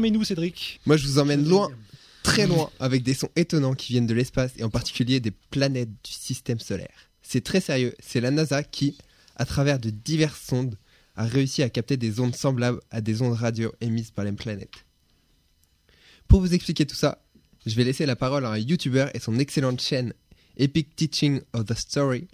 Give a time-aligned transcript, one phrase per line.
[0.00, 1.70] nous où, Cédric Moi, je vous emmène loin,
[2.22, 5.90] très loin, avec des sons étonnants qui viennent de l'espace et en particulier des planètes
[5.90, 7.10] du système solaire.
[7.22, 8.96] C'est très sérieux, c'est la NASA qui,
[9.36, 10.76] à travers de diverses sondes,
[11.16, 14.84] a réussi à capter des ondes semblables à des ondes radio émises par les planètes.
[16.26, 17.22] Pour vous expliquer tout ça,
[17.66, 20.14] je vais laisser la parole à un YouTuber et son excellente chaîne
[20.56, 22.26] Epic Teaching of the Story,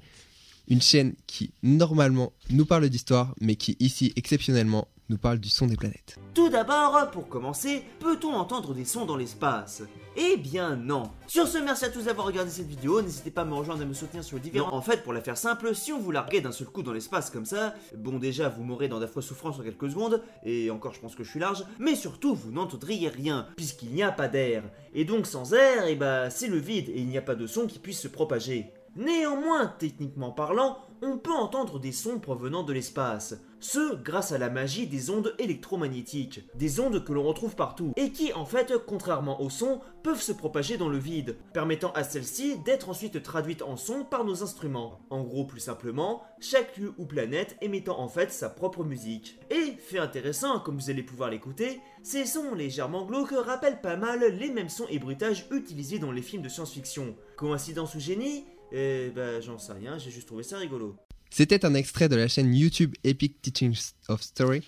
[0.69, 5.67] une chaîne qui normalement nous parle d'histoire, mais qui ici exceptionnellement nous parle du son
[5.67, 6.19] des planètes.
[6.35, 9.83] Tout d'abord, pour commencer, peut-on entendre des sons dans l'espace?
[10.17, 13.45] Eh bien non Sur ce, merci à tous d'avoir regardé cette vidéo, n'hésitez pas à
[13.45, 14.73] me rejoindre et à me soutenir sur les différents...
[14.73, 17.31] En fait, pour la faire simple, si on vous larguait d'un seul coup dans l'espace
[17.31, 21.01] comme ça, bon déjà, vous mourrez dans d'affreuses souffrances en quelques secondes, et encore je
[21.01, 24.65] pense que je suis large, mais surtout, vous n'entendriez rien, puisqu'il n'y a pas d'air.
[24.95, 27.47] Et donc sans air, eh bah c'est le vide, et il n'y a pas de
[27.47, 28.73] son qui puisse se propager.
[28.99, 33.37] Néanmoins, techniquement parlant, on peut entendre des sons provenant de l'espace.
[33.61, 36.43] Ce, grâce à la magie des ondes électromagnétiques.
[36.57, 37.93] Des ondes que l'on retrouve partout.
[37.95, 42.03] Et qui, en fait, contrairement aux sons, peuvent se propager dans le vide, permettant à
[42.03, 44.99] celles-ci d'être ensuite traduites en sons par nos instruments.
[45.11, 49.39] En gros, plus simplement, chaque lieu ou planète émettant en fait sa propre musique.
[49.51, 54.25] Et, fait intéressant, comme vous allez pouvoir l'écouter, ces sons légèrement glauques rappellent pas mal
[54.25, 57.15] les mêmes sons et bruitages utilisés dans les films de science-fiction.
[57.37, 60.97] Coïncidence ou génie eh bah j'en sais rien, j'ai juste trouvé ça rigolo.
[61.31, 63.77] C'était un extrait de la chaîne YouTube Epic Teaching
[64.09, 64.63] of Story.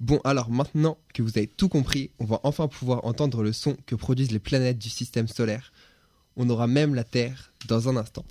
[0.00, 3.76] Bon, alors maintenant que vous avez tout compris, on va enfin pouvoir entendre le son
[3.86, 5.72] que produisent les planètes du système solaire.
[6.36, 8.24] On aura même la Terre dans un instant.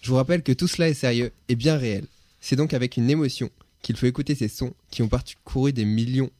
[0.00, 2.06] Je vous rappelle que tout cela est sérieux et bien réel.
[2.40, 3.50] C'est donc avec une émotion
[3.82, 6.30] qu'il faut écouter ces sons qui ont parcouru des millions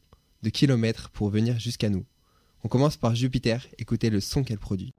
[0.42, 2.04] de kilomètres pour venir jusqu'à nous.
[2.62, 4.94] On commence par Jupiter, écoutez le son qu'elle produit.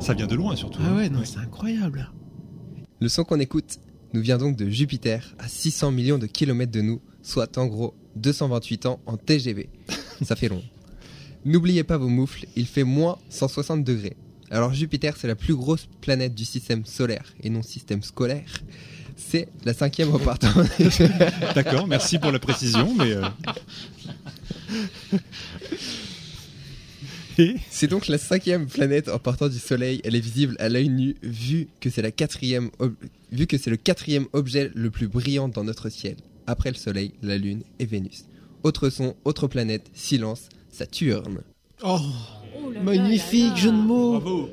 [0.00, 0.80] Ça vient de loin surtout.
[0.84, 0.96] Ah hein.
[0.96, 1.26] ouais, non, Ouais.
[1.26, 2.10] c'est incroyable.
[3.00, 3.78] Le son qu'on écoute
[4.12, 7.94] nous vient donc de Jupiter, à 600 millions de kilomètres de nous, soit en gros
[8.16, 9.68] 228 ans en TGV.
[10.22, 10.62] Ça fait long.
[11.44, 14.16] N'oubliez pas vos moufles, il fait moins 160 degrés.
[14.50, 18.50] Alors Jupiter, c'est la plus grosse planète du système solaire et non système scolaire.
[19.16, 20.48] C'est la cinquième repartant.
[21.54, 23.12] D'accord, merci pour la précision, mais.
[23.12, 23.22] euh,
[27.70, 30.00] C'est donc la cinquième planète en partant du Soleil.
[30.04, 32.94] Elle est visible à l'œil nu, vu que c'est la quatrième, ob-
[33.32, 37.12] vu que c'est le quatrième objet le plus brillant dans notre ciel, après le Soleil,
[37.22, 38.24] la Lune et Vénus.
[38.62, 41.40] Autre son, autre planète, silence, Saturne.
[41.82, 41.98] Oh,
[42.62, 43.56] Oh là là magnifique là là.
[43.56, 44.20] jeu de mots.
[44.20, 44.48] bravo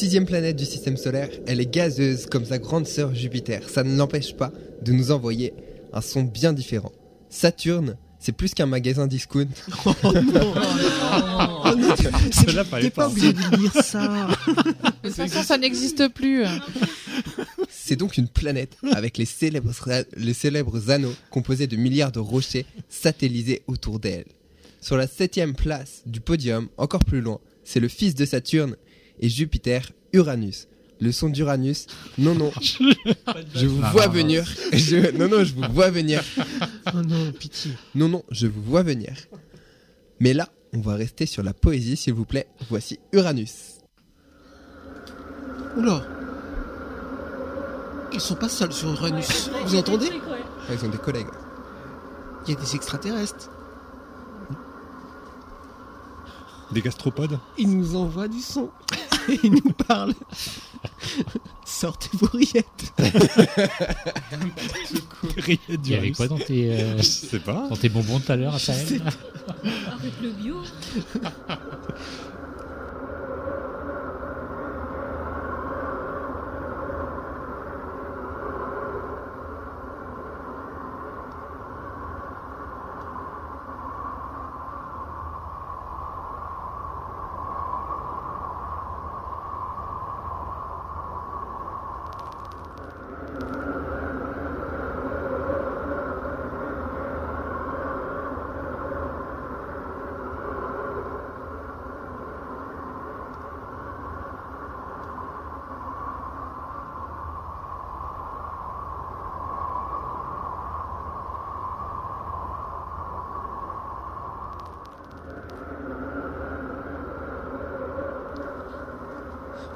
[0.00, 3.68] Sixième planète du système solaire, elle est gazeuse comme sa grande sœur Jupiter.
[3.68, 4.50] Ça ne l'empêche pas
[4.80, 5.52] de nous envoyer
[5.92, 6.90] un son bien différent.
[7.28, 9.48] Saturne, c'est plus qu'un magasin discount.
[9.84, 10.54] Oh non.
[11.66, 11.94] Oh non,
[12.80, 13.08] T'es pas pas.
[13.08, 14.28] obligé de dire ça.
[15.02, 16.44] De toute façon, ça n'existe plus.
[17.68, 19.70] C'est donc une planète avec les célèbres,
[20.16, 24.24] les célèbres anneaux composés de milliards de rochers satellisés autour d'elle.
[24.80, 28.76] Sur la septième place du podium, encore plus loin, c'est le fils de Saturne
[29.20, 30.66] et Jupiter, Uranus.
[31.02, 31.86] Le son d'Uranus,
[32.18, 32.52] non non,
[33.54, 34.44] je vous vois venir.
[34.74, 36.22] Je- non non, je vous vois venir.
[36.94, 37.72] Oh non, pitié.
[37.94, 39.14] Non non, je vous vois venir.
[40.20, 42.48] Mais là, on va rester sur la poésie, s'il vous plaît.
[42.68, 43.78] Voici Uranus.
[45.78, 46.02] Oula.
[48.12, 49.50] Ils sont pas seuls sur Uranus.
[49.64, 50.10] Vous entendez?
[50.70, 51.28] Ils ont des collègues.
[52.46, 53.50] Il y a des extraterrestres.
[56.72, 57.38] Des gastropodes?
[57.58, 58.70] Ils nous envoient du son.
[59.42, 60.14] Ils nous parlent.
[61.64, 62.92] Sortez vos rillettes.
[65.36, 66.16] Rillettes Il du y avait russe.
[66.16, 67.66] quoi dans tes, euh, Je sais pas.
[67.68, 70.56] dans tes bonbons tout à l'heure à Avec le bio.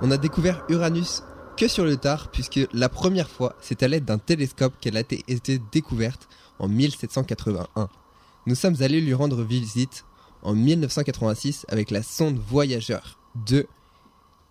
[0.06, 1.22] On a découvert Uranus
[1.56, 5.00] que sur le tard, puisque la première fois, c'est à l'aide d'un télescope qu'elle a
[5.00, 6.28] été, découverte
[6.58, 7.88] en 1781.
[8.44, 10.04] Nous sommes allés lui rendre visite
[10.42, 13.66] en 1986 avec la sonde Voyageur 2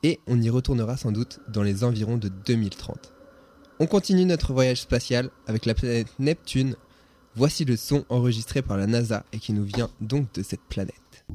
[0.01, 3.13] et on y retournera sans doute dans les environs de 2030.
[3.79, 6.75] On continue notre voyage spatial avec la planète Neptune.
[7.35, 11.25] Voici le son enregistré par la NASA et qui nous vient donc de cette planète.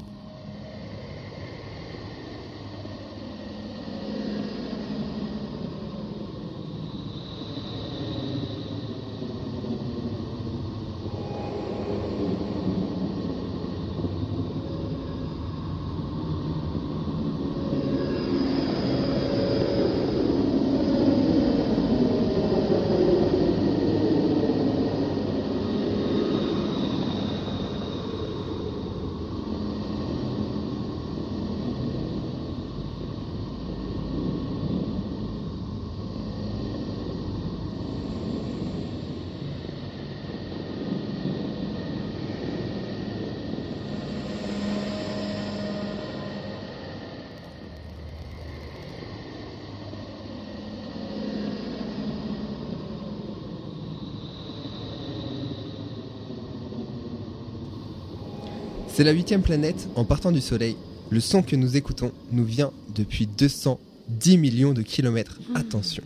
[58.99, 60.77] C'est la huitième planète en partant du Soleil.
[61.11, 65.39] Le son que nous écoutons nous vient depuis 210 millions de kilomètres.
[65.55, 66.03] Attention.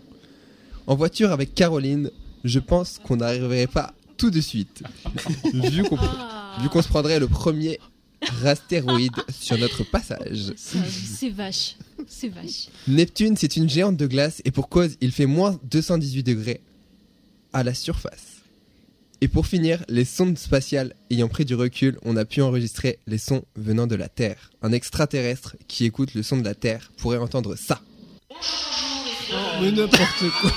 [0.87, 2.11] En voiture avec Caroline,
[2.45, 4.83] je pense qu'on n'arriverait pas tout de suite.
[5.55, 6.59] vu qu'on Ah.
[6.61, 7.79] vu qu'on se prendrait le premier
[8.45, 10.53] astéroïde sur notre passage.
[10.57, 11.77] C'est vache.
[12.07, 12.69] C'est vache.
[12.89, 16.61] Neptune, c'est une géante de glace et pour cause, il fait moins 218 degrés
[17.55, 18.32] à la surface.
[19.23, 23.19] Et pour finir, les sondes spatiales ayant pris du recul, on a pu enregistrer les
[23.19, 24.51] sons venant de la Terre.
[24.63, 27.81] Un extraterrestre qui écoute le son de la Terre pourrait entendre ça.
[29.61, 30.51] Mais n'importe quoi.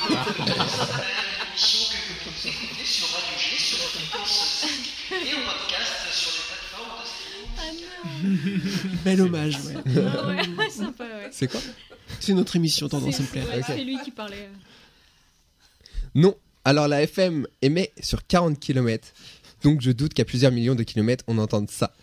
[9.03, 9.75] Bel hommage, ouais.
[9.95, 11.29] Ah ouais, sympa, ouais.
[11.29, 11.61] C'est quoi?
[12.19, 13.45] C'est notre émission Tendance à me plaire.
[13.67, 14.49] c'est lui qui parlait.
[16.15, 16.35] Non.
[16.67, 19.13] Alors la FM émet sur 40 km.
[19.61, 21.93] Donc je doute qu'à plusieurs millions de kilomètres, on entende ça.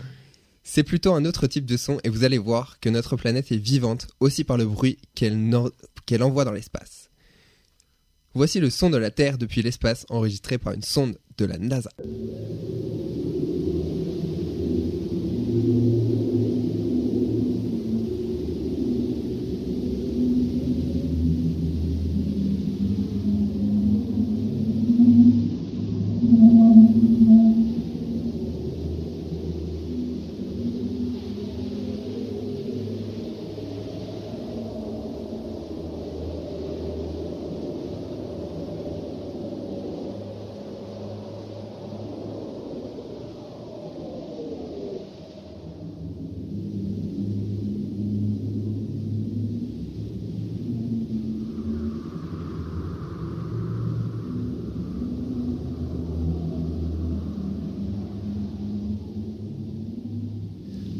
[0.63, 3.57] C'est plutôt un autre type de son et vous allez voir que notre planète est
[3.57, 7.11] vivante aussi par le bruit qu'elle envoie dans l'espace.
[8.35, 11.91] Voici le son de la Terre depuis l'espace enregistré par une sonde de la NASA.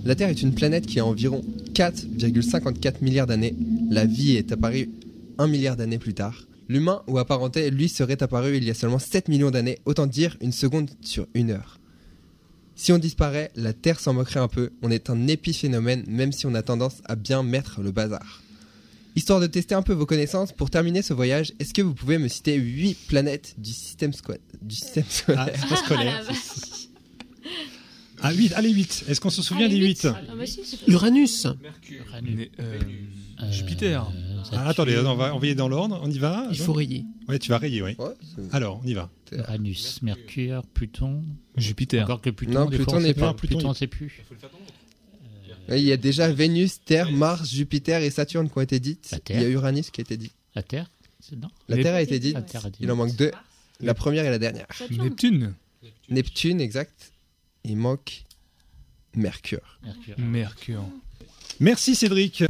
[0.05, 1.43] La Terre est une planète qui a environ
[1.75, 3.55] 4,54 milliards d'années.
[3.89, 4.91] La vie est apparue
[5.39, 6.45] 1 milliard d'années plus tard.
[6.69, 10.37] L'humain ou apparenté, lui, serait apparu il y a seulement 7 millions d'années, autant dire
[10.41, 11.79] une seconde sur une heure.
[12.75, 16.47] Si on disparaît, la Terre s'en moquerait un peu, on est un épiphénomène même si
[16.47, 18.43] on a tendance à bien mettre le bazar.
[19.15, 22.19] Histoire de tester un peu vos connaissances, pour terminer ce voyage, est-ce que vous pouvez
[22.19, 24.13] me citer 8 planètes du système,
[24.63, 25.05] du système
[25.37, 26.29] Ah, Ah, scolaire.
[28.23, 29.05] Ah, 8, allez, 8.
[29.09, 30.03] Est-ce qu'on se souvient Allez, des huit.
[30.03, 30.89] 8 Ah bah si, c'est.
[30.89, 31.47] Uranus.
[32.13, 32.79] Ranu- euh,
[33.43, 34.11] euh, Jupiter.
[34.53, 36.01] Ah, Attendez, on va envoyer dans l'ordre.
[36.03, 37.05] On y va Il faut rayer.
[37.29, 37.95] Ouais, tu vas rayer, oui.
[37.99, 39.11] Ouais, c'est- Alors, on y va.
[39.33, 41.23] Uranus, Mercure, Pluton.
[41.57, 42.05] Jupiter.
[42.05, 43.35] Encore que Pluton, Non, Pluton n'est pas.
[43.35, 44.23] Pluton, sait plus.
[45.69, 49.09] Il y a déjà Vénus, Terre, Mars, Jupiter et Saturne qui ont été dites.
[49.13, 49.41] La Terre.
[49.41, 50.31] Il y a Uranus qui a été dit.
[50.55, 52.37] La Terre c'est- Non La Terre a été dite.
[52.81, 53.31] Il en manque deux.
[53.81, 54.67] La première et la dernière.
[54.91, 55.55] Neptune.
[56.11, 57.12] Neptune, exact.
[57.65, 58.25] Il manque
[59.15, 59.79] Mercure.
[59.85, 60.19] Mercure.
[60.19, 60.85] Mercure.
[61.61, 62.45] Merci, Cédric.